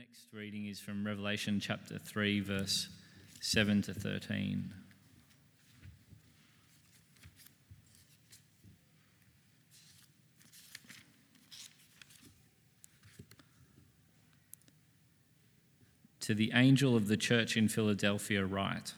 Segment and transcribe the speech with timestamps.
[0.00, 2.88] next reading is from Revelation chapter 3, verse
[3.42, 4.72] 7 to 13.
[16.20, 18.94] To the angel of the church in Philadelphia, write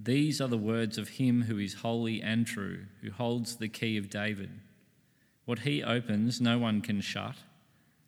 [0.00, 3.96] These are the words of him who is holy and true, who holds the key
[3.96, 4.50] of David.
[5.44, 7.34] What he opens, no one can shut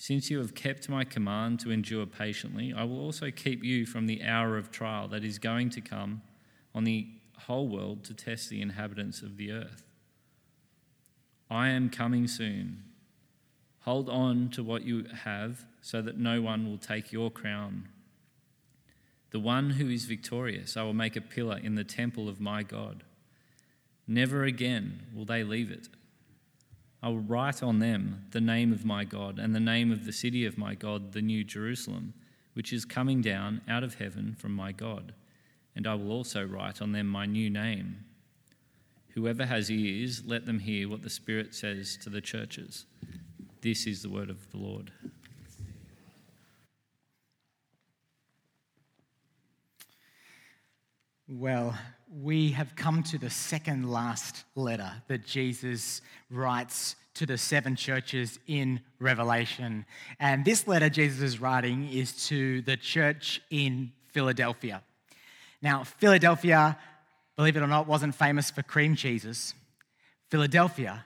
[0.00, 4.06] Since you have kept my command to endure patiently, I will also keep you from
[4.06, 6.22] the hour of trial that is going to come
[6.72, 9.84] on the whole world to test the inhabitants of the earth.
[11.50, 12.84] I am coming soon.
[13.80, 17.88] Hold on to what you have so that no one will take your crown.
[19.30, 22.62] The one who is victorious, I will make a pillar in the temple of my
[22.62, 23.02] God.
[24.06, 25.88] Never again will they leave it.
[27.02, 30.12] I will write on them the name of my God and the name of the
[30.12, 32.14] city of my God, the New Jerusalem,
[32.54, 35.14] which is coming down out of heaven from my God.
[35.76, 38.04] And I will also write on them my new name.
[39.10, 42.86] Whoever has ears, let them hear what the Spirit says to the churches.
[43.60, 44.90] This is the word of the Lord.
[51.28, 51.76] Well,
[52.22, 58.38] we have come to the second last letter that Jesus writes to the seven churches
[58.46, 59.84] in Revelation.
[60.18, 64.82] And this letter Jesus is writing is to the church in Philadelphia.
[65.62, 66.78] Now, Philadelphia,
[67.36, 69.54] believe it or not, wasn't famous for cream cheeses.
[70.28, 71.04] Philadelphia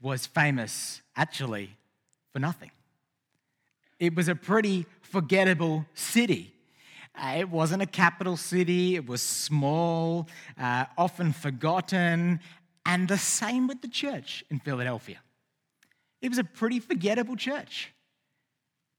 [0.00, 1.76] was famous, actually,
[2.32, 2.70] for nothing.
[3.98, 6.54] It was a pretty forgettable city.
[7.18, 12.38] Uh, it wasn't a capital city, it was small, uh, often forgotten,
[12.86, 15.18] and the same with the church in Philadelphia.
[16.22, 17.92] It was a pretty forgettable church.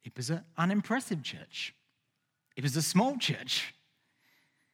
[0.03, 1.74] It was an unimpressive church.
[2.56, 3.74] It was a small church.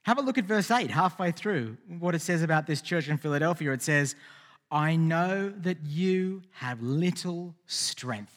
[0.03, 3.17] Have a look at verse 8, halfway through, what it says about this church in
[3.17, 3.71] Philadelphia.
[3.73, 4.15] It says,
[4.71, 8.35] I know that you have little strength.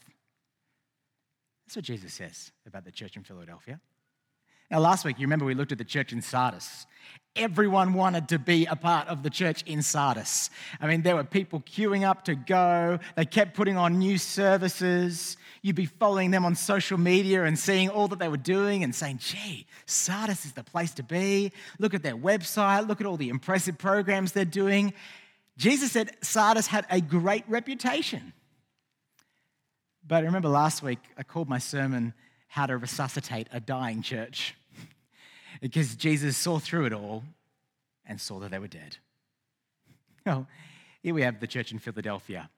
[1.66, 3.80] That's what Jesus says about the church in Philadelphia.
[4.70, 6.86] Now, last week, you remember we looked at the church in Sardis.
[7.36, 10.50] Everyone wanted to be a part of the church in Sardis.
[10.80, 12.98] I mean, there were people queuing up to go.
[13.16, 15.36] They kept putting on new services.
[15.62, 18.94] You'd be following them on social media and seeing all that they were doing and
[18.94, 21.52] saying, gee, Sardis is the place to be.
[21.78, 22.88] Look at their website.
[22.88, 24.92] Look at all the impressive programs they're doing.
[25.56, 28.32] Jesus said Sardis had a great reputation.
[30.06, 32.14] But I remember last week, I called my sermon
[32.48, 34.54] How to Resuscitate a Dying Church
[35.60, 37.24] because Jesus saw through it all
[38.04, 38.96] and saw that they were dead.
[40.26, 40.46] Well,
[41.00, 42.50] here we have the church in Philadelphia.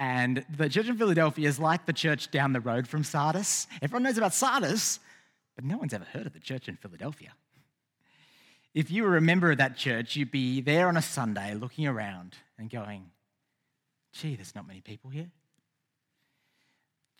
[0.00, 3.66] And the church in Philadelphia is like the church down the road from Sardis.
[3.82, 4.98] Everyone knows about Sardis,
[5.54, 7.32] but no one's ever heard of the church in Philadelphia.
[8.72, 11.86] If you were a member of that church, you'd be there on a Sunday looking
[11.86, 13.10] around and going,
[14.12, 15.30] gee, there's not many people here.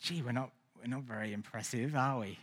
[0.01, 0.51] Gee, we're not,
[0.81, 2.37] we're not very impressive, are we?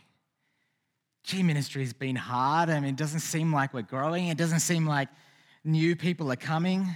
[1.29, 2.69] gee, ministry's been hard.
[2.69, 4.27] I mean, it doesn't seem like we're growing.
[4.27, 5.09] It doesn't seem like
[5.63, 6.87] new people are coming.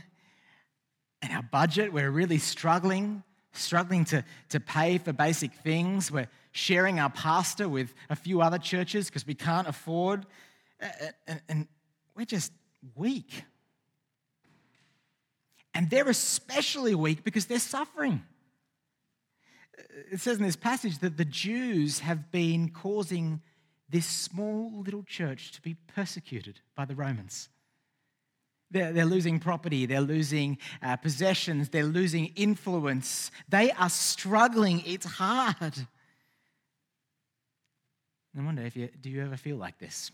[1.21, 6.11] And our budget, we're really struggling, struggling to, to pay for basic things.
[6.11, 10.25] We're sharing our pastor with a few other churches because we can't afford.
[11.27, 11.67] And, and
[12.15, 12.51] we're just
[12.95, 13.43] weak.
[15.75, 18.23] And they're especially weak because they're suffering.
[20.11, 23.41] It says in this passage that the Jews have been causing
[23.89, 27.49] this small little church to be persecuted by the Romans.
[28.71, 33.29] They're, they're losing property, they're losing uh, possessions, they're losing influence.
[33.47, 34.81] They are struggling.
[34.85, 35.73] It's hard.
[38.35, 40.11] I wonder if you do you ever feel like this?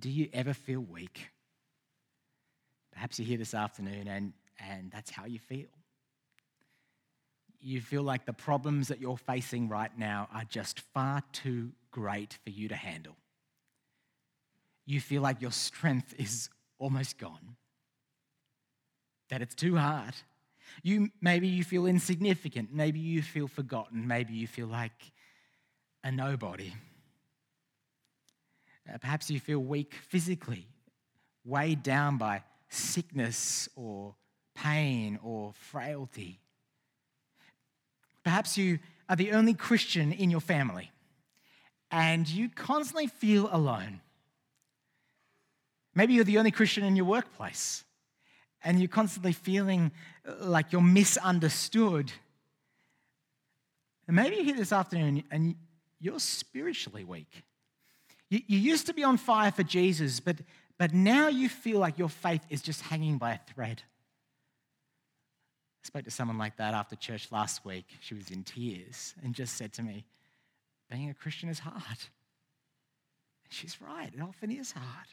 [0.00, 1.28] Do you ever feel weak?
[2.92, 5.68] Perhaps you're here this afternoon and, and that's how you feel.
[7.62, 12.36] You feel like the problems that you're facing right now are just far too great
[12.42, 13.16] for you to handle.
[14.84, 16.48] You feel like your strength is
[16.78, 17.56] almost gone,
[19.30, 20.14] that it's too hard.
[20.82, 22.72] You, maybe you feel insignificant.
[22.72, 24.06] Maybe you feel forgotten.
[24.06, 25.12] Maybe you feel like
[26.02, 26.72] a nobody.
[28.92, 30.66] Uh, Perhaps you feel weak physically,
[31.44, 34.14] weighed down by sickness or
[34.54, 36.40] pain or frailty.
[38.24, 38.78] Perhaps you
[39.08, 40.90] are the only Christian in your family
[41.90, 44.00] and you constantly feel alone.
[45.94, 47.84] Maybe you're the only Christian in your workplace
[48.64, 49.92] and you're constantly feeling
[50.26, 52.12] uh, like you're misunderstood.
[54.06, 55.54] And maybe you're here this afternoon and
[56.00, 57.44] you're spiritually weak.
[58.30, 60.36] You, you used to be on fire for Jesus, but,
[60.78, 63.82] but now you feel like your faith is just hanging by a thread.
[65.82, 67.86] I spoke to someone like that after church last week.
[68.00, 70.04] She was in tears and just said to me,
[70.88, 71.76] Being a Christian is hard.
[71.78, 75.06] And she's right, it often is hard.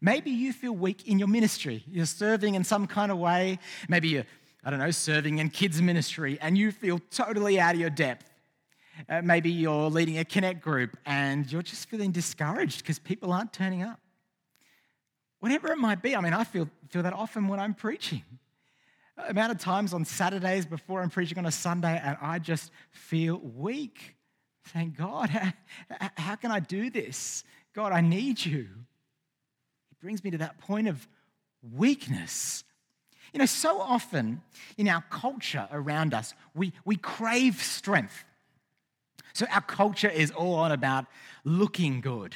[0.00, 1.82] Maybe you feel weak in your ministry.
[1.86, 3.58] You're serving in some kind of way.
[3.88, 4.26] Maybe you're,
[4.62, 8.28] I don't know, serving in kids' ministry and you feel totally out of your depth.
[9.08, 13.54] Uh, maybe you're leading a connect group and you're just feeling discouraged because people aren't
[13.54, 14.00] turning up.
[15.40, 18.22] Whatever it might be, I mean, I feel, feel that often when I'm preaching.
[19.16, 23.38] Amount of times on Saturdays before I'm preaching on a Sunday, and I just feel
[23.38, 24.14] weak.
[24.66, 25.52] Thank God, how,
[26.16, 27.44] how can I do this?
[27.74, 28.68] God, I need you.
[29.92, 31.06] It brings me to that point of
[31.62, 32.64] weakness.
[33.32, 34.42] You know, so often
[34.76, 38.24] in our culture around us, we, we crave strength.
[39.34, 41.04] So our culture is all on about
[41.44, 42.34] looking good,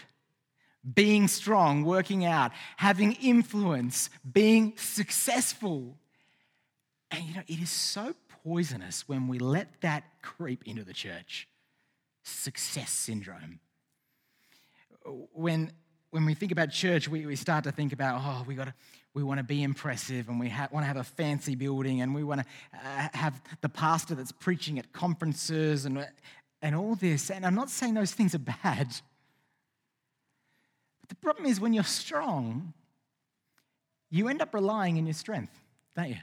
[0.94, 5.96] being strong, working out, having influence, being successful.
[7.10, 8.14] And you know, it is so
[8.44, 11.48] poisonous when we let that creep into the church.
[12.22, 13.60] Success syndrome.
[15.32, 15.72] When,
[16.10, 18.74] when we think about church, we, we start to think about, oh, we got to,
[19.14, 22.14] we want to be impressive and we ha- want to have a fancy building and
[22.14, 26.06] we want to uh, have the pastor that's preaching at conferences and,
[26.62, 27.30] and all this.
[27.30, 28.88] And I'm not saying those things are bad.
[31.00, 32.72] But the problem is when you're strong,
[34.10, 35.58] you end up relying on your strength,
[35.96, 36.16] don't you?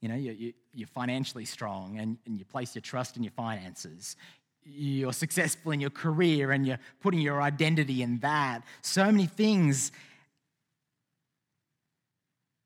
[0.00, 3.32] You know, you, you, are financially strong and, and you place your trust in your
[3.32, 4.16] finances.
[4.62, 8.62] You're successful in your career and you're putting your identity in that.
[8.82, 9.92] So many things.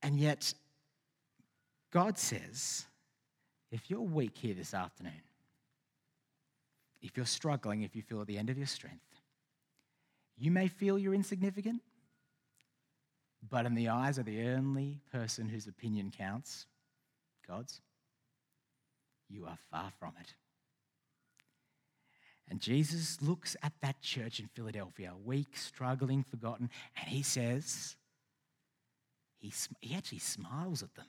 [0.02, 0.54] And yet,
[1.90, 2.84] God says,
[3.72, 5.12] if you're weak here this afternoon,
[7.02, 9.00] if you're struggling, if you feel at the end of your strength,
[10.38, 11.82] you may feel you're insignificant,
[13.48, 16.66] but in the eyes of the only person whose opinion counts,
[17.46, 17.80] God's,
[19.28, 20.34] you are far from it.
[22.48, 27.96] And Jesus looks at that church in Philadelphia, weak, struggling, forgotten, and he says,
[29.38, 31.06] he, he actually smiles at them.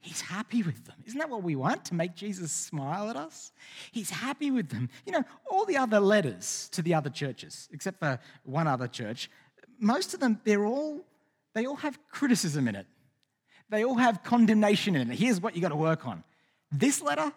[0.00, 0.96] He's happy with them.
[1.06, 1.84] Isn't that what we want?
[1.86, 3.52] To make Jesus smile at us?
[3.92, 4.90] He's happy with them.
[5.06, 9.30] You know, all the other letters to the other churches, except for one other church,
[9.78, 11.02] most of them, they're all,
[11.54, 12.86] they all have criticism in it.
[13.72, 15.18] They all have condemnation in it.
[15.18, 16.22] Here's what you got to work on.
[16.70, 17.32] This letter,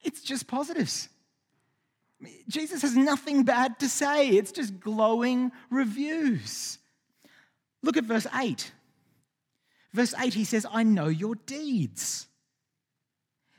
[0.00, 1.08] it's just positives.
[2.48, 6.78] Jesus has nothing bad to say, it's just glowing reviews.
[7.82, 8.70] Look at verse 8.
[9.92, 12.28] Verse 8, he says, I know your deeds.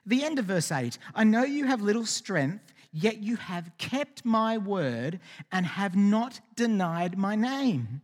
[0.06, 4.24] The end of verse 8, I know you have little strength, yet you have kept
[4.24, 5.20] my word
[5.52, 8.02] and have not denied my name.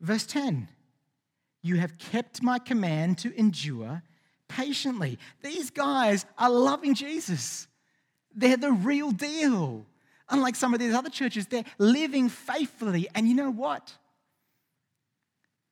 [0.00, 0.68] Verse 10,
[1.62, 4.02] you have kept my command to endure
[4.48, 5.18] patiently.
[5.42, 7.66] These guys are loving Jesus.
[8.34, 9.86] They're the real deal.
[10.30, 13.08] Unlike some of these other churches, they're living faithfully.
[13.14, 13.92] And you know what?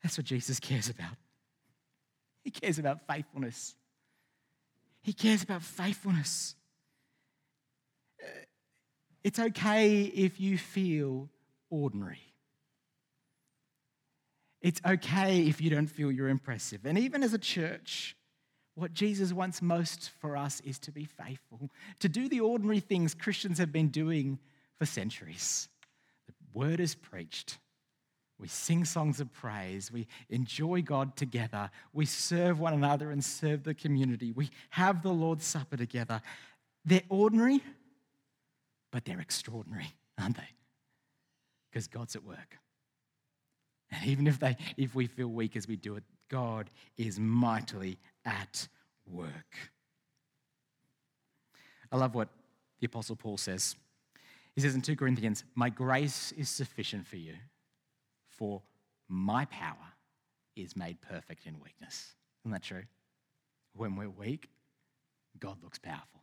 [0.02, 1.16] That's what Jesus cares about.
[2.43, 3.75] He cares about faithfulness.
[5.02, 6.55] He cares about faithfulness.
[8.23, 8.26] Uh,
[9.25, 11.28] it's okay if you feel
[11.71, 12.25] ordinary.
[14.66, 16.80] It's okay if you don't feel you're impressive.
[16.87, 18.16] And even as a church,
[18.75, 21.70] what Jesus wants most for us is to be faithful,
[22.00, 24.40] to do the ordinary things Christians have been doing
[24.76, 25.68] for centuries.
[26.26, 27.58] The word is preached.
[28.40, 29.92] We sing songs of praise.
[29.92, 31.70] We enjoy God together.
[31.92, 34.32] We serve one another and serve the community.
[34.32, 36.20] We have the Lord's Supper together.
[36.85, 37.62] They're ordinary,
[38.90, 40.49] but they're extraordinary, aren't they?
[41.70, 42.58] Because God's at work.
[43.90, 47.99] And even if, they, if we feel weak as we do it, God is mightily
[48.25, 48.66] at
[49.07, 49.57] work.
[51.93, 52.28] I love what
[52.81, 53.76] the Apostle Paul says.
[54.55, 57.35] He says in 2 Corinthians, My grace is sufficient for you,
[58.28, 58.62] for
[59.09, 59.76] my power
[60.57, 62.14] is made perfect in weakness.
[62.43, 62.83] Isn't that true?
[63.75, 64.49] When we're weak,
[65.38, 66.23] God looks powerful.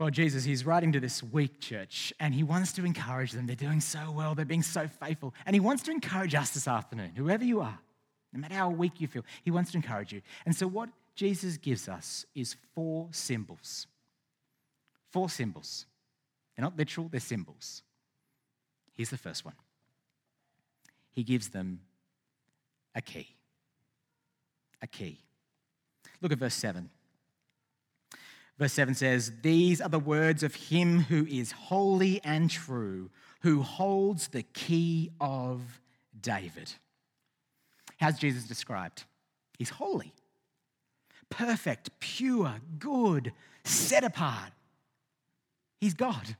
[0.00, 3.46] Well, Jesus, he's writing to this weak church and he wants to encourage them.
[3.46, 5.34] They're doing so well, they're being so faithful.
[5.44, 7.78] And he wants to encourage us this afternoon, whoever you are,
[8.32, 10.22] no matter how weak you feel, he wants to encourage you.
[10.46, 13.86] And so, what Jesus gives us is four symbols.
[15.10, 15.84] Four symbols.
[16.56, 17.82] They're not literal, they're symbols.
[18.94, 19.54] Here's the first one
[21.10, 21.80] He gives them
[22.94, 23.28] a key.
[24.80, 25.18] A key.
[26.22, 26.88] Look at verse 7.
[28.60, 33.08] Verse 7 says, These are the words of him who is holy and true,
[33.40, 35.62] who holds the key of
[36.20, 36.70] David.
[37.98, 39.04] How's Jesus described?
[39.58, 40.12] He's holy,
[41.30, 43.32] perfect, pure, good,
[43.64, 44.52] set apart.
[45.80, 46.36] He's God.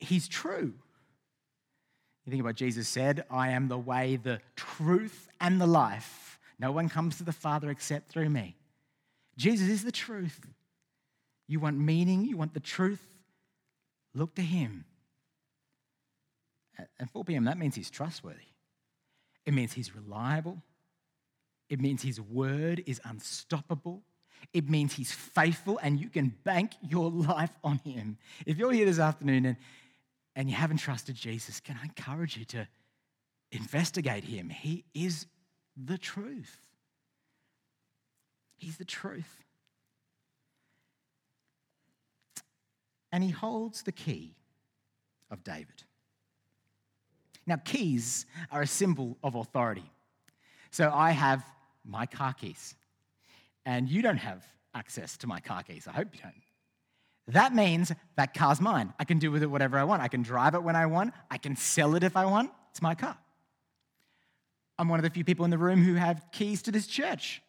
[0.00, 0.74] He's true.
[2.26, 6.40] You think about Jesus said, I am the way, the truth, and the life.
[6.58, 8.57] No one comes to the Father except through me.
[9.38, 10.40] Jesus is the truth.
[11.46, 13.06] You want meaning, you want the truth,
[14.14, 14.84] look to him.
[17.00, 18.38] At 4 p.m., that means he's trustworthy.
[19.46, 20.60] It means he's reliable.
[21.70, 24.02] It means his word is unstoppable.
[24.52, 28.18] It means he's faithful and you can bank your life on him.
[28.44, 29.56] If you're here this afternoon and,
[30.36, 32.68] and you haven't trusted Jesus, can I encourage you to
[33.52, 34.50] investigate him?
[34.50, 35.26] He is
[35.76, 36.67] the truth.
[38.58, 39.44] He's the truth.
[43.10, 44.34] And he holds the key
[45.30, 45.82] of David.
[47.46, 49.90] Now, keys are a symbol of authority.
[50.70, 51.42] So I have
[51.84, 52.74] my car keys,
[53.64, 55.88] and you don't have access to my car keys.
[55.88, 56.34] I hope you don't.
[57.28, 58.92] That means that car's mine.
[58.98, 60.02] I can do with it whatever I want.
[60.02, 61.14] I can drive it when I want.
[61.30, 62.50] I can sell it if I want.
[62.70, 63.16] It's my car.
[64.78, 67.42] I'm one of the few people in the room who have keys to this church.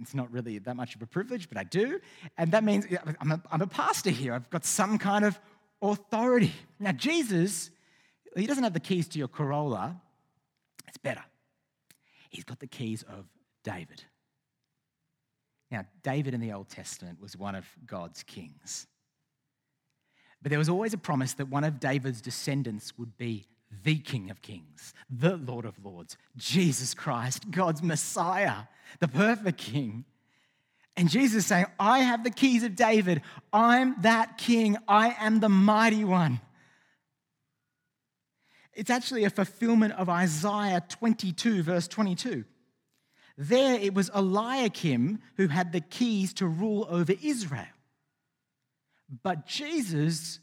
[0.00, 2.00] It's not really that much of a privilege, but I do.
[2.36, 2.86] And that means
[3.20, 4.34] I'm a, I'm a pastor here.
[4.34, 5.38] I've got some kind of
[5.80, 6.52] authority.
[6.78, 7.70] Now, Jesus,
[8.36, 10.00] he doesn't have the keys to your Corolla.
[10.86, 11.24] It's better.
[12.28, 13.26] He's got the keys of
[13.64, 14.04] David.
[15.70, 18.86] Now, David in the Old Testament was one of God's kings.
[20.42, 23.46] But there was always a promise that one of David's descendants would be
[23.82, 28.64] the King of Kings, the Lord of Lords, Jesus Christ, God's Messiah,
[29.00, 30.04] the perfect King.
[30.96, 33.20] And Jesus is saying, I have the keys of David.
[33.52, 34.78] I'm that king.
[34.88, 36.40] I am the mighty one.
[38.72, 42.44] It's actually a fulfillment of Isaiah 22, verse 22.
[43.38, 47.66] There it was Eliakim who had the keys to rule over Israel.
[49.22, 50.40] But Jesus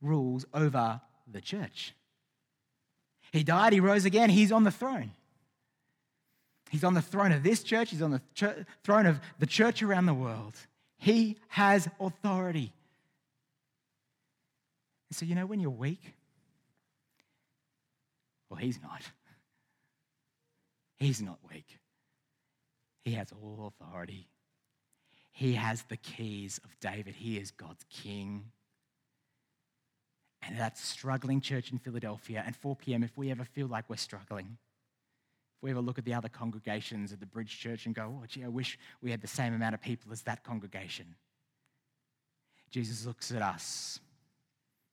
[0.00, 1.00] rules over
[1.30, 1.94] the church.
[3.32, 5.12] He died, he rose again, he's on the throne.
[6.70, 9.82] He's on the throne of this church, he's on the ch- throne of the church
[9.82, 10.54] around the world.
[10.98, 12.72] He has authority.
[15.10, 16.14] And so, you know, when you're weak,
[18.48, 19.02] well, he's not.
[20.98, 21.78] He's not weak.
[23.04, 24.28] He has all authority.
[25.30, 27.14] He has the keys of David.
[27.14, 28.46] He is God's king
[30.46, 32.42] and that struggling church in Philadelphia.
[32.44, 34.58] And 4 p.m., if we ever feel like we're struggling,
[35.56, 38.26] if we ever look at the other congregations at the Bridge Church and go, oh,
[38.28, 41.14] gee, I wish we had the same amount of people as that congregation.
[42.70, 44.00] Jesus looks at us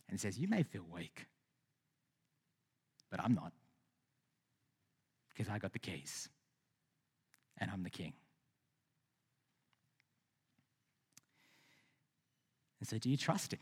[0.10, 1.26] and says, You may feel weak,
[3.10, 3.52] but I'm not.
[5.30, 6.30] Because I got the keys
[7.58, 8.14] and I'm the king.
[12.80, 13.60] And so, do you trust him?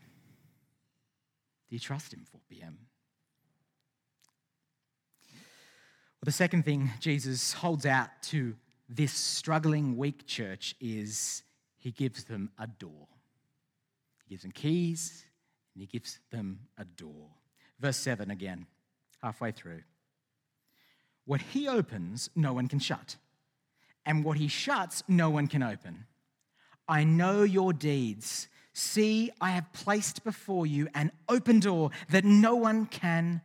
[1.72, 2.76] Do you trust him 4 p.m.?
[5.30, 8.56] Well, the second thing Jesus holds out to
[8.90, 11.42] this struggling, weak church is
[11.78, 13.08] he gives them a door.
[14.22, 15.24] He gives them keys
[15.72, 17.30] and he gives them a door.
[17.80, 18.66] Verse 7 again,
[19.22, 19.80] halfway through.
[21.24, 23.16] What he opens, no one can shut,
[24.04, 26.04] and what he shuts, no one can open.
[26.86, 32.54] I know your deeds See, I have placed before you an open door that no
[32.54, 33.42] one can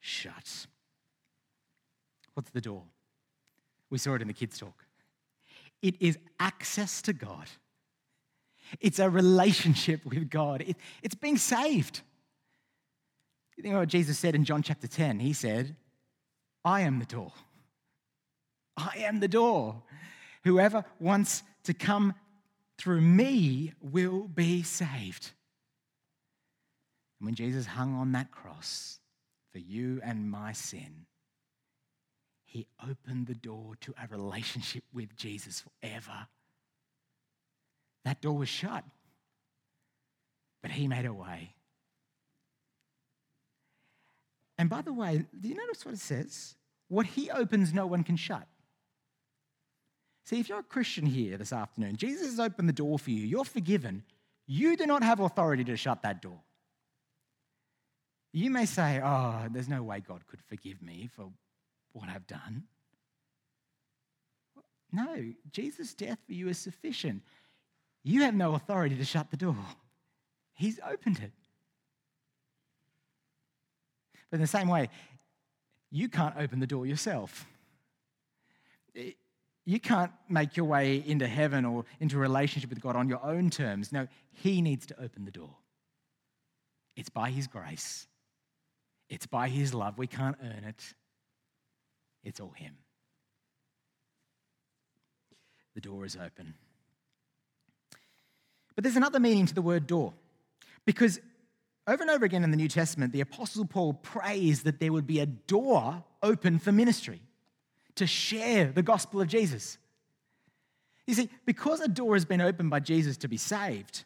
[0.00, 0.66] shut.
[2.34, 2.82] What's the door?
[3.90, 4.84] We saw it in the kids' talk.
[5.80, 7.48] It is access to God,
[8.80, 12.00] it's a relationship with God, it, it's being saved.
[13.56, 15.20] You think what Jesus said in John chapter 10?
[15.20, 15.76] He said,
[16.64, 17.32] I am the door.
[18.76, 19.82] I am the door.
[20.42, 22.14] Whoever wants to come
[22.78, 25.32] through me will be saved.
[27.18, 28.98] And when Jesus hung on that cross
[29.52, 31.06] for you and my sin,
[32.44, 36.28] he opened the door to a relationship with Jesus forever.
[38.04, 38.84] That door was shut.
[40.62, 41.54] But he made a way.
[44.56, 46.54] And by the way, do you notice what it says?
[46.88, 48.46] What he opens, no one can shut.
[50.24, 53.24] See, if you're a Christian here this afternoon, Jesus has opened the door for you,
[53.24, 54.02] you're forgiven.
[54.46, 56.40] You do not have authority to shut that door.
[58.32, 61.30] You may say, Oh, there's no way God could forgive me for
[61.92, 62.64] what I've done.
[64.92, 67.22] No, Jesus' death for you is sufficient.
[68.02, 69.56] You have no authority to shut the door,
[70.54, 71.32] He's opened it.
[74.30, 74.88] But in the same way,
[75.90, 77.46] you can't open the door yourself.
[79.64, 83.24] You can't make your way into heaven or into a relationship with God on your
[83.24, 83.92] own terms.
[83.92, 85.56] No, He needs to open the door.
[86.96, 88.06] It's by His grace,
[89.08, 89.98] it's by His love.
[89.98, 90.82] We can't earn it,
[92.22, 92.76] it's all Him.
[95.74, 96.54] The door is open.
[98.74, 100.12] But there's another meaning to the word door
[100.84, 101.20] because
[101.86, 105.06] over and over again in the New Testament, the Apostle Paul prays that there would
[105.06, 107.20] be a door open for ministry
[107.96, 109.78] to share the gospel of Jesus.
[111.06, 114.04] You see, because a door has been opened by Jesus to be saved,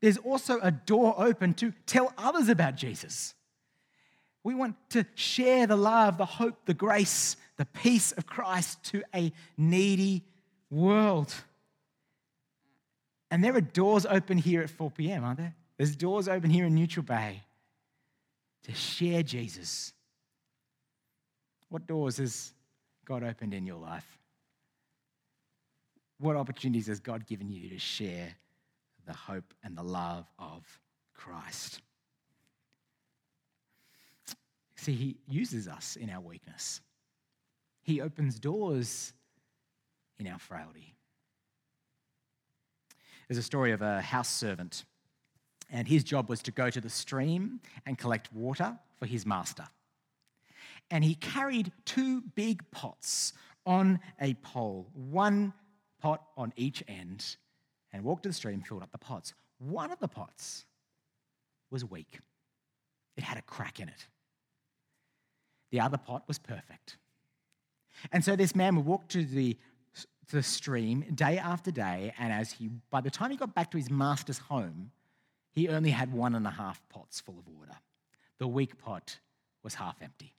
[0.00, 3.34] there's also a door open to tell others about Jesus.
[4.42, 9.02] We want to share the love, the hope, the grace, the peace of Christ to
[9.14, 10.24] a needy
[10.70, 11.34] world.
[13.30, 15.54] And there are doors open here at 4 p.m., aren't there?
[15.76, 17.42] There's doors open here in Neutral Bay
[18.64, 19.92] to share Jesus.
[21.68, 22.52] What doors has
[23.06, 24.18] God opened in your life?
[26.18, 28.34] What opportunities has God given you to share
[29.06, 30.62] the hope and the love of
[31.14, 31.80] Christ?
[34.74, 36.82] See, He uses us in our weakness,
[37.82, 39.14] He opens doors
[40.18, 40.94] in our frailty.
[43.28, 44.84] There's a story of a house servant
[45.70, 49.66] and his job was to go to the stream and collect water for his master.
[50.90, 53.32] And he carried two big pots
[53.64, 55.52] on a pole, one
[56.00, 57.36] pot on each end,
[57.92, 59.34] and walked to the stream, filled up the pots.
[59.58, 60.64] One of the pots
[61.70, 62.20] was weak,
[63.16, 64.06] it had a crack in it.
[65.72, 66.96] The other pot was perfect.
[68.12, 69.56] And so this man would walk to the,
[70.28, 73.70] to the stream day after day, and as he, by the time he got back
[73.72, 74.92] to his master's home,
[75.52, 77.76] he only had one and a half pots full of water.
[78.38, 79.18] The weak pot
[79.62, 80.34] was half empty.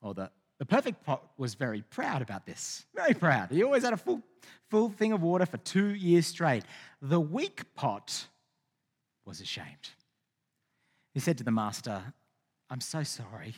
[0.00, 2.86] Well, the, the perfect pot was very proud about this.
[2.94, 3.50] Very proud.
[3.50, 4.22] He always had a full,
[4.70, 6.64] full thing of water for two years straight.
[7.02, 8.26] The weak pot
[9.24, 9.90] was ashamed.
[11.12, 12.14] He said to the master,
[12.68, 13.54] I'm so sorry.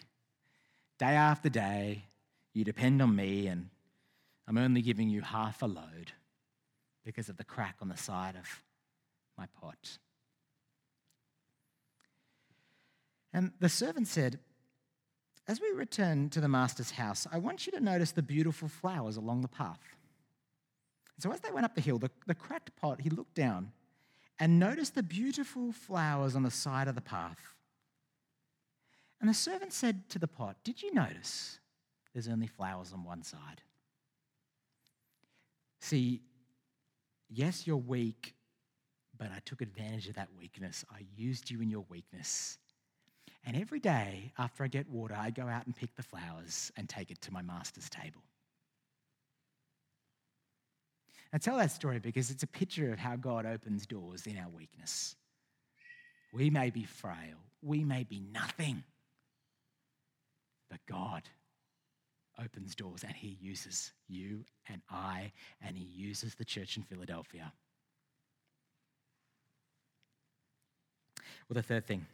[0.98, 2.04] Day after day,
[2.54, 3.68] you depend on me, and
[4.46, 6.12] I'm only giving you half a load
[7.04, 8.62] because of the crack on the side of
[9.36, 9.98] my pot.
[13.32, 14.38] And the servant said,
[15.48, 19.16] As we return to the master's house, I want you to notice the beautiful flowers
[19.16, 19.80] along the path.
[21.18, 23.72] So as they went up the hill, the, the cracked pot, he looked down
[24.38, 27.38] and noticed the beautiful flowers on the side of the path.
[29.20, 31.58] And the servant said to the pot, Did you notice
[32.12, 33.62] there's only flowers on one side?
[35.80, 36.22] See,
[37.28, 38.34] yes, you're weak,
[39.18, 40.84] but I took advantage of that weakness.
[40.90, 42.58] I used you in your weakness
[43.44, 46.88] and every day after I get water, I go out and pick the flowers and
[46.88, 48.22] take it to my master's table.
[51.32, 54.48] I tell that story because it's a picture of how God opens doors in our
[54.48, 55.16] weakness.
[56.32, 58.84] We may be frail, we may be nothing,
[60.70, 61.22] but God
[62.42, 67.52] opens doors and He uses you and I, and He uses the church in Philadelphia.
[71.48, 72.06] Well, the third thing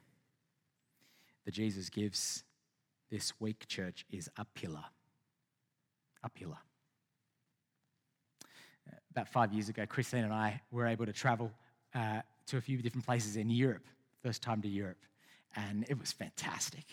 [1.48, 2.44] that Jesus gives
[3.10, 4.84] this weak church is a pillar.
[6.22, 6.58] A pillar.
[9.12, 11.50] About five years ago, Christine and I were able to travel
[11.94, 13.86] uh, to a few different places in Europe,
[14.22, 14.98] first time to Europe,
[15.56, 16.84] and it was fantastic.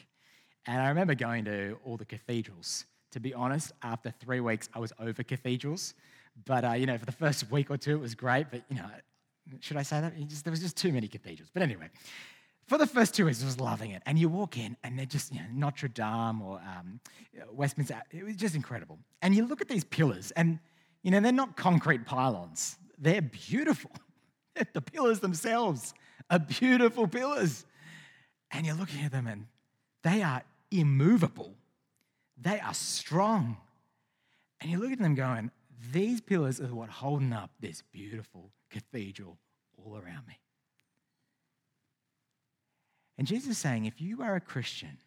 [0.66, 2.86] And I remember going to all the cathedrals.
[3.12, 5.96] To be honest, after three weeks, I was over cathedrals.
[6.46, 8.48] But, uh, you know, for the first week or two, it was great.
[8.52, 8.88] But, you know,
[9.60, 10.18] should I say that?
[10.30, 11.50] Just, there was just too many cathedrals.
[11.54, 11.90] But anyway,
[12.68, 14.02] for the first two weeks, I was loving it.
[14.06, 17.00] And you walk in, and they're just you know, Notre Dame or um,
[17.52, 18.02] Westminster.
[18.12, 19.00] It was just incredible.
[19.22, 20.60] And you look at these pillars, and
[21.04, 22.78] you know they're not concrete pylons.
[22.98, 23.92] They're beautiful.
[24.74, 25.94] the pillars themselves
[26.30, 27.66] are beautiful pillars.
[28.52, 29.48] And you're looking at them, and
[30.04, 31.54] they are immovable.
[32.38, 33.58] They are strong.
[34.62, 35.52] And you look at them going,
[35.92, 39.38] these pillars are what holding up this beautiful cathedral
[39.78, 40.40] all around me.
[43.18, 44.98] And Jesus is saying, if you are a Christian,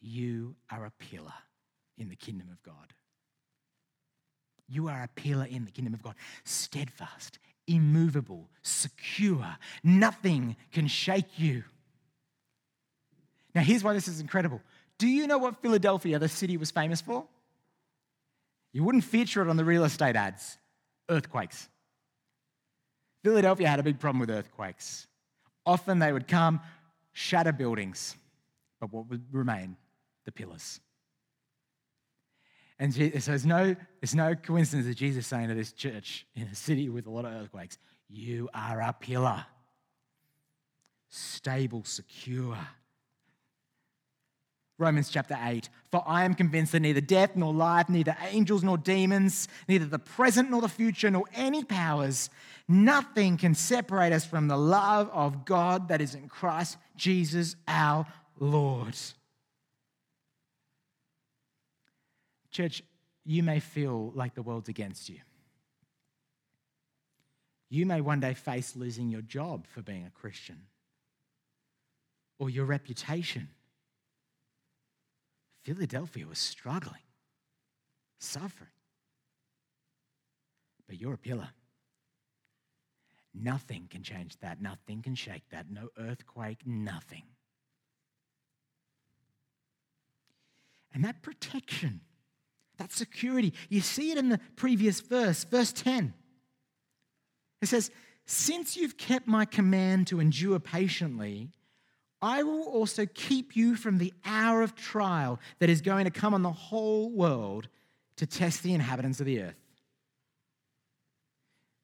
[0.00, 1.32] you are a pillar
[1.96, 2.92] in the kingdom of God.
[4.68, 9.56] You are a pillar in the kingdom of God, steadfast, immovable, secure.
[9.82, 11.64] Nothing can shake you.
[13.54, 14.60] Now, here's why this is incredible.
[14.98, 17.24] Do you know what Philadelphia, the city, was famous for?
[18.72, 20.58] You wouldn't feature it on the real estate ads
[21.08, 21.68] earthquakes.
[23.22, 25.06] Philadelphia had a big problem with earthquakes.
[25.66, 26.60] Often they would come,
[27.12, 28.16] shatter buildings,
[28.80, 29.76] but what would remain?
[30.24, 30.80] The pillars.
[32.78, 36.44] And so there's no, there's no coincidence that Jesus is saying to this church in
[36.44, 39.46] a city with a lot of earthquakes, You are a pillar,
[41.08, 42.58] stable, secure.
[44.82, 45.68] Romans chapter 8.
[45.90, 49.98] For I am convinced that neither death nor life, neither angels nor demons, neither the
[49.98, 52.28] present nor the future, nor any powers,
[52.68, 58.06] nothing can separate us from the love of God that is in Christ Jesus our
[58.38, 58.96] Lord.
[62.50, 62.82] Church,
[63.24, 65.20] you may feel like the world's against you.
[67.70, 70.60] You may one day face losing your job for being a Christian
[72.38, 73.48] or your reputation.
[75.62, 77.02] Philadelphia was struggling,
[78.18, 78.70] suffering.
[80.86, 81.50] But you're a pillar.
[83.34, 84.60] Nothing can change that.
[84.60, 85.70] Nothing can shake that.
[85.70, 87.22] No earthquake, nothing.
[90.92, 92.02] And that protection
[92.82, 93.54] that security.
[93.68, 96.14] You see it in the previous verse, verse 10.
[97.60, 97.90] It says,
[98.26, 101.50] Since you've kept my command to endure patiently,
[102.22, 106.34] I will also keep you from the hour of trial that is going to come
[106.34, 107.68] on the whole world
[108.16, 109.56] to test the inhabitants of the earth.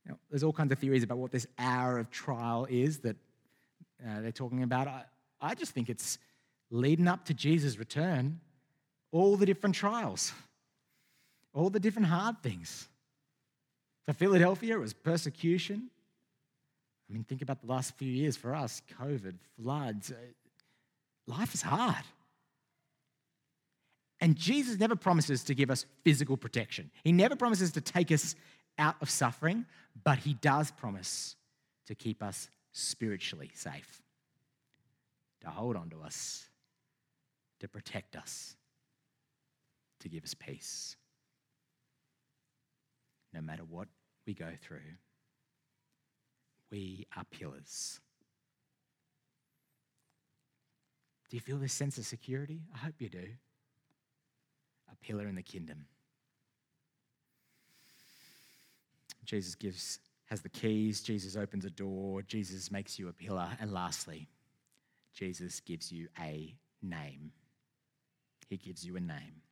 [0.07, 3.17] Now, there's all kinds of theories about what this hour of trial is that
[4.07, 4.87] uh, they're talking about.
[4.87, 5.05] I,
[5.41, 6.19] I just think it's
[6.71, 8.41] leading up to Jesus' return,
[9.11, 10.33] all the different trials
[11.59, 12.89] all the different hard things.
[14.07, 15.91] For Philadelphia, it was persecution.
[17.09, 20.11] I mean, think about the last few years for us COVID, floods.
[20.11, 20.17] Uh,
[21.27, 22.05] life is hard.
[24.21, 28.35] And Jesus never promises to give us physical protection, He never promises to take us
[28.79, 29.67] out of suffering,
[30.05, 31.37] but He does promise
[31.87, 34.03] to keep us spiritually safe,
[35.41, 36.49] to hold on to us,
[37.61, 38.57] to protect us,
[40.01, 40.97] to give us peace
[43.33, 43.89] no matter what
[44.27, 44.79] we go through.
[46.71, 48.01] We are pillars.
[51.31, 52.61] Do you feel this sense of security?
[52.75, 53.27] I hope you do.
[54.91, 55.87] A pillar in the kingdom.
[59.25, 63.73] Jesus gives has the keys, Jesus opens a door, Jesus makes you a pillar, and
[63.73, 64.29] lastly,
[65.15, 67.33] Jesus gives you a name.
[68.49, 69.43] He gives you a name.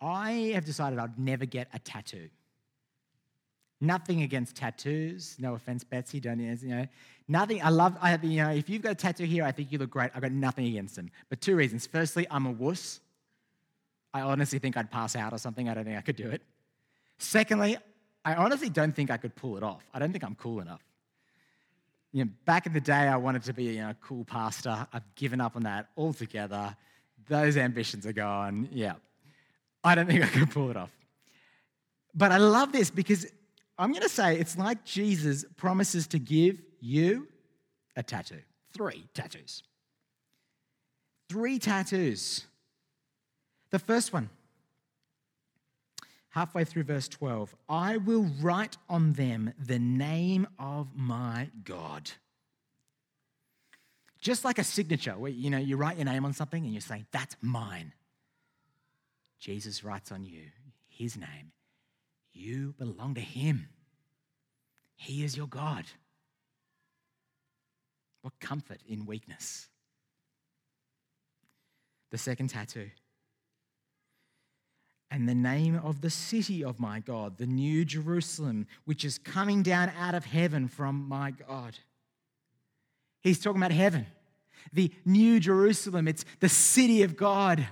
[0.00, 2.28] I have decided I'd never get a tattoo.
[3.82, 5.34] Nothing against tattoos.
[5.40, 6.20] No offense, Betsy.
[6.20, 6.86] Don't you know?
[7.26, 7.60] Nothing.
[7.64, 7.96] I love.
[8.00, 8.22] I have.
[8.22, 10.12] You know, if you've got a tattoo here, I think you look great.
[10.14, 11.10] I've got nothing against them.
[11.28, 11.84] But two reasons.
[11.88, 13.00] Firstly, I'm a wuss.
[14.14, 15.68] I honestly think I'd pass out or something.
[15.68, 16.42] I don't think I could do it.
[17.18, 17.76] Secondly,
[18.24, 19.82] I honestly don't think I could pull it off.
[19.92, 20.84] I don't think I'm cool enough.
[22.12, 24.86] You know, back in the day, I wanted to be you know, a cool pastor.
[24.92, 26.76] I've given up on that altogether.
[27.28, 28.68] Those ambitions are gone.
[28.70, 28.94] Yeah.
[29.82, 30.90] I don't think I could pull it off.
[32.14, 33.26] But I love this because
[33.82, 37.26] I'm going to say it's like Jesus promises to give you
[37.96, 38.38] a tattoo.
[38.72, 39.64] Three tattoos.
[41.28, 42.46] Three tattoos.
[43.70, 44.30] The first one,
[46.28, 52.10] halfway through verse 12 I will write on them the name of my God.
[54.20, 56.80] Just like a signature where you know you write your name on something and you're
[56.80, 57.92] saying, That's mine.
[59.40, 60.42] Jesus writes on you
[60.88, 61.50] his name.
[62.32, 63.68] You belong to him.
[64.96, 65.84] He is your God.
[68.22, 69.68] What comfort in weakness.
[72.10, 72.90] The second tattoo.
[75.10, 79.62] And the name of the city of my God, the new Jerusalem, which is coming
[79.62, 81.76] down out of heaven from my God.
[83.20, 84.06] He's talking about heaven,
[84.72, 86.08] the new Jerusalem.
[86.08, 87.66] It's the city of God.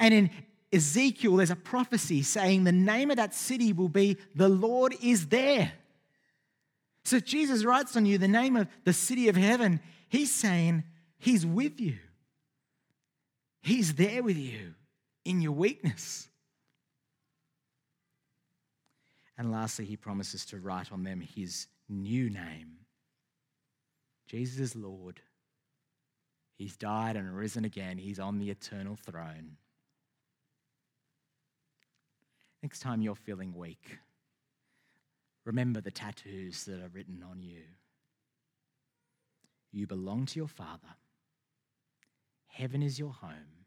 [0.00, 0.30] And in
[0.72, 5.28] Ezekiel, there's a prophecy saying the name of that city will be the Lord is
[5.28, 5.72] there.
[7.04, 9.80] So Jesus writes on you the name of the city of heaven.
[10.08, 10.84] He's saying
[11.18, 11.96] he's with you.
[13.62, 14.74] He's there with you
[15.24, 16.28] in your weakness.
[19.38, 22.72] And lastly, he promises to write on them his new name.
[24.26, 25.20] Jesus is Lord.
[26.56, 27.98] He's died and risen again.
[27.98, 29.56] He's on the eternal throne.
[32.62, 33.98] Next time you're feeling weak,
[35.44, 37.62] remember the tattoos that are written on you.
[39.70, 40.96] You belong to your Father.
[42.46, 43.64] Heaven is your home.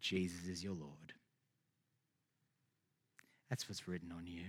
[0.00, 1.14] Jesus is your Lord.
[3.48, 4.42] That's what's written on you.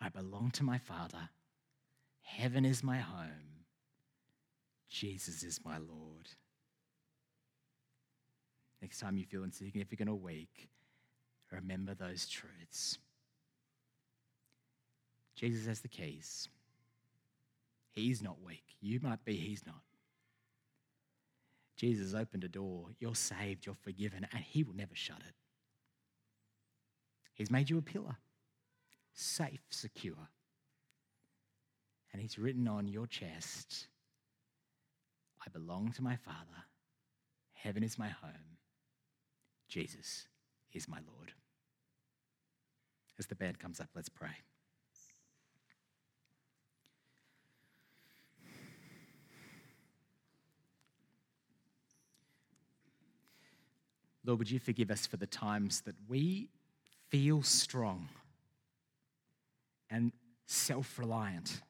[0.00, 1.28] I belong to my Father.
[2.22, 3.64] Heaven is my home.
[4.88, 6.28] Jesus is my Lord.
[8.82, 10.68] Next time you feel insignificant or weak,
[11.50, 12.98] remember those truths.
[15.36, 16.48] Jesus has the keys.
[17.92, 18.64] He's not weak.
[18.80, 19.82] You might be, he's not.
[21.76, 22.86] Jesus opened a door.
[22.98, 25.34] You're saved, you're forgiven, and he will never shut it.
[27.34, 28.16] He's made you a pillar,
[29.12, 30.28] safe, secure.
[32.12, 33.88] And He's written on your chest,
[35.44, 36.64] I belong to my Father.
[37.52, 38.58] Heaven is my home.
[39.68, 40.28] Jesus
[40.74, 41.32] is my Lord.
[43.18, 44.28] As the band comes up, let's pray.
[54.26, 56.48] Lord, would you forgive us for the times that we
[57.10, 58.08] feel strong
[59.90, 60.12] and
[60.46, 61.60] self reliant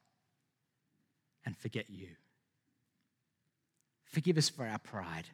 [1.45, 2.09] and forget you.
[4.05, 5.29] Forgive us for our pride.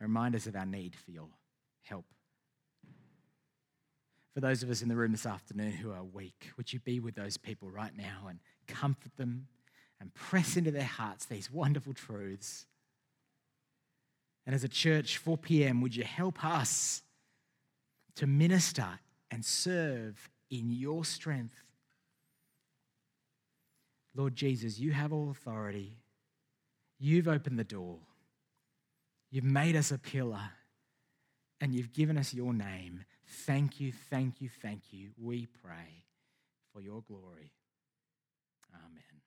[0.00, 1.28] Remind us of our need for your
[1.82, 2.06] help.
[4.34, 7.00] For those of us in the room this afternoon who are weak, would you be
[7.00, 9.48] with those people right now and comfort them
[10.00, 12.66] and press into their hearts these wonderful truths?
[14.46, 17.02] And as a church, 4 p.m., would you help us
[18.16, 18.86] to minister
[19.30, 21.62] and serve in your strength.
[24.14, 25.96] Lord Jesus, you have all authority.
[26.98, 27.98] You've opened the door.
[29.30, 30.50] You've made us a pillar
[31.60, 33.04] and you've given us your name.
[33.46, 35.10] Thank you, thank you, thank you.
[35.16, 36.04] We pray
[36.72, 37.52] for your glory.
[38.74, 39.19] Amen.